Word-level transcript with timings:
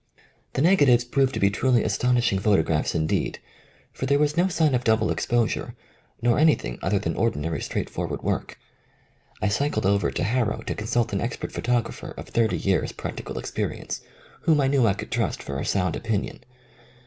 The 0.53 0.63
negatives 0.63 1.03
proved 1.03 1.35
to 1.35 1.39
be 1.39 1.51
truly 1.51 1.83
astonish 1.83 2.33
ing 2.33 2.39
photographs 2.39 2.95
indeed, 2.95 3.37
for 3.93 4.07
there 4.07 4.17
was 4.17 4.35
no 4.35 4.47
sign 4.47 4.73
of 4.73 4.83
double 4.83 5.11
exposure 5.11 5.75
nor 6.23 6.39
anything 6.39 6.79
other 6.81 6.97
than 6.97 7.15
ordinary 7.15 7.61
straightforward 7.61 8.23
work. 8.23 8.57
I 9.43 9.47
cycled 9.47 9.85
over 9.85 10.09
to 10.09 10.23
Harrow 10.23 10.63
to 10.65 10.73
consult 10.73 11.13
an 11.13 11.21
expert 11.21 11.51
photographer 11.51 12.15
of 12.17 12.29
thirty 12.29 12.57
years' 12.57 12.93
practical 12.93 13.37
ex 13.37 13.51
perience 13.51 14.01
whom 14.41 14.59
I 14.59 14.65
knew 14.69 14.87
I 14.87 14.93
could 14.95 15.11
trust 15.11 15.43
for 15.43 15.59
a 15.59 15.65
sound 15.67 15.95
opinion. 15.95 16.39